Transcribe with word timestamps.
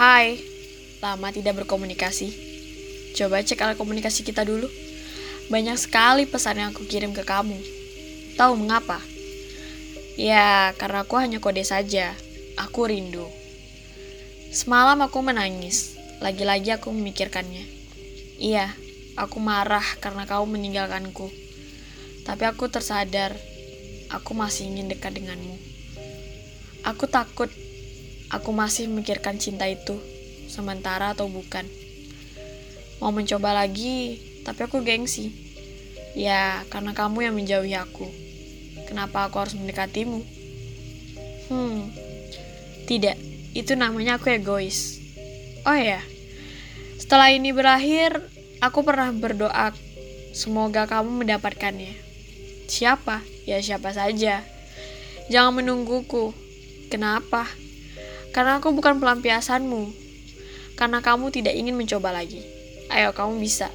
Hai, 0.00 0.40
lama 1.04 1.28
tidak 1.28 1.60
berkomunikasi. 1.60 2.32
Coba 3.12 3.44
cek 3.44 3.60
alat 3.60 3.76
komunikasi 3.76 4.24
kita 4.24 4.48
dulu. 4.48 4.64
Banyak 5.52 5.76
sekali 5.76 6.24
pesan 6.24 6.56
yang 6.56 6.72
aku 6.72 6.88
kirim 6.88 7.12
ke 7.12 7.20
kamu. 7.20 7.60
Tahu 8.32 8.56
mengapa? 8.56 8.96
Ya, 10.16 10.72
karena 10.80 11.04
aku 11.04 11.20
hanya 11.20 11.36
kode 11.36 11.60
saja. 11.68 12.16
Aku 12.56 12.88
rindu. 12.88 13.28
Semalam 14.48 14.96
aku 15.04 15.20
menangis. 15.20 16.00
Lagi-lagi 16.24 16.72
aku 16.72 16.96
memikirkannya. 16.96 17.68
Iya, 18.40 18.72
aku 19.20 19.36
marah 19.36 19.84
karena 20.00 20.24
kau 20.24 20.48
meninggalkanku. 20.48 21.28
Tapi 22.24 22.48
aku 22.48 22.72
tersadar, 22.72 23.36
aku 24.08 24.32
masih 24.32 24.64
ingin 24.64 24.88
dekat 24.88 25.12
denganmu. 25.12 25.60
Aku 26.88 27.04
takut 27.04 27.52
aku 28.30 28.54
masih 28.54 28.86
memikirkan 28.86 29.36
cinta 29.36 29.66
itu, 29.66 29.98
sementara 30.46 31.12
atau 31.12 31.26
bukan. 31.26 31.66
Mau 33.02 33.10
mencoba 33.10 33.52
lagi, 33.52 34.22
tapi 34.46 34.64
aku 34.64 34.80
gengsi. 34.86 35.34
Ya, 36.14 36.62
karena 36.70 36.94
kamu 36.94 37.26
yang 37.26 37.34
menjauhi 37.34 37.74
aku. 37.74 38.06
Kenapa 38.86 39.30
aku 39.30 39.42
harus 39.42 39.54
mendekatimu? 39.54 40.22
Hmm, 41.50 41.90
tidak. 42.86 43.18
Itu 43.54 43.74
namanya 43.74 44.18
aku 44.18 44.30
egois. 44.30 45.02
Oh 45.66 45.74
ya, 45.74 46.00
setelah 47.10 47.34
ini 47.34 47.50
berakhir, 47.50 48.22
aku 48.62 48.86
pernah 48.86 49.10
berdoa 49.10 49.74
semoga 50.30 50.86
kamu 50.86 51.26
mendapatkannya. 51.26 51.96
Siapa? 52.70 53.26
Ya 53.50 53.58
siapa 53.58 53.90
saja. 53.90 54.46
Jangan 55.26 55.58
menungguku. 55.58 56.30
Kenapa? 56.86 57.50
Karena 58.30 58.62
aku 58.62 58.70
bukan 58.70 59.02
pelampiasanmu. 59.02 59.90
Karena 60.78 61.02
kamu 61.02 61.34
tidak 61.34 61.54
ingin 61.58 61.74
mencoba 61.74 62.14
lagi. 62.14 62.40
Ayo, 62.90 63.10
kamu 63.10 63.42
bisa. 63.42 63.70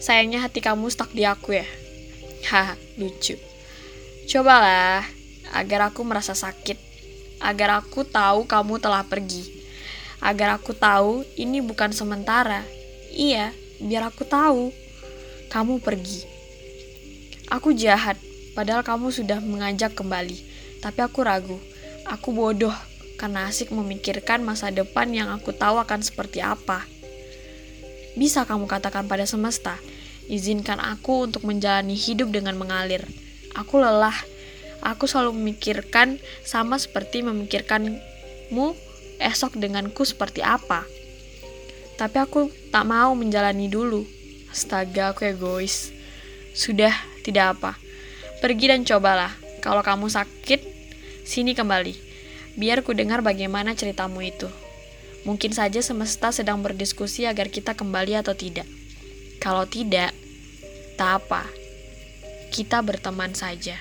Sayangnya 0.00 0.44
hati 0.44 0.64
kamu 0.64 0.88
stuck 0.88 1.12
di 1.12 1.24
aku 1.28 1.56
ya. 1.56 1.66
Haha, 2.48 2.76
lucu. 2.96 3.36
Cobalah, 4.26 5.04
agar 5.52 5.92
aku 5.92 6.02
merasa 6.02 6.32
sakit. 6.32 6.76
Agar 7.40 7.80
aku 7.84 8.02
tahu 8.02 8.48
kamu 8.48 8.80
telah 8.80 9.04
pergi. 9.04 9.44
Agar 10.24 10.56
aku 10.56 10.72
tahu 10.72 11.22
ini 11.36 11.60
bukan 11.60 11.92
sementara. 11.92 12.64
Iya, 13.12 13.52
biar 13.80 14.08
aku 14.08 14.24
tahu 14.24 14.72
kamu 15.52 15.78
pergi. 15.84 16.24
Aku 17.52 17.70
jahat, 17.76 18.18
padahal 18.56 18.82
kamu 18.82 19.12
sudah 19.14 19.38
mengajak 19.38 19.94
kembali. 19.94 20.36
Tapi 20.82 20.98
aku 21.04 21.22
ragu. 21.22 21.58
Aku 22.06 22.34
bodoh 22.34 22.74
karena 23.16 23.48
asik 23.48 23.72
memikirkan 23.72 24.44
masa 24.44 24.68
depan 24.68 25.08
yang 25.10 25.32
aku 25.32 25.52
tahu 25.56 25.80
akan 25.80 26.04
seperti 26.04 26.44
apa. 26.44 26.84
Bisa 28.16 28.48
kamu 28.48 28.64
katakan 28.64 29.04
pada 29.08 29.28
semesta, 29.28 29.76
izinkan 30.28 30.80
aku 30.80 31.28
untuk 31.28 31.44
menjalani 31.44 31.92
hidup 31.96 32.32
dengan 32.32 32.56
mengalir. 32.56 33.04
Aku 33.56 33.80
lelah. 33.80 34.16
Aku 34.84 35.08
selalu 35.08 35.36
memikirkan 35.40 36.20
sama 36.44 36.76
seperti 36.76 37.24
memikirkanmu 37.24 38.76
esok 39.18 39.56
denganku 39.56 40.04
seperti 40.04 40.44
apa. 40.44 40.84
Tapi 41.96 42.16
aku 42.20 42.52
tak 42.68 42.84
mau 42.84 43.16
menjalani 43.16 43.72
dulu. 43.72 44.04
Astaga, 44.52 45.16
aku 45.16 45.24
egois. 45.24 45.90
Sudah, 46.52 46.92
tidak 47.24 47.56
apa. 47.56 47.72
Pergi 48.44 48.68
dan 48.68 48.84
cobalah. 48.84 49.32
Kalau 49.64 49.80
kamu 49.80 50.12
sakit, 50.12 50.60
sini 51.24 51.56
kembali. 51.56 52.05
Biar 52.56 52.80
ku 52.80 52.96
dengar 52.96 53.20
bagaimana 53.20 53.76
ceritamu 53.76 54.24
itu. 54.24 54.48
Mungkin 55.28 55.52
saja 55.52 55.84
semesta 55.84 56.32
sedang 56.32 56.64
berdiskusi 56.64 57.28
agar 57.28 57.52
kita 57.52 57.76
kembali 57.76 58.16
atau 58.16 58.32
tidak. 58.32 58.64
Kalau 59.36 59.68
tidak, 59.68 60.16
tak 60.96 61.20
apa. 61.20 61.44
Kita 62.48 62.80
berteman 62.80 63.36
saja. 63.36 63.76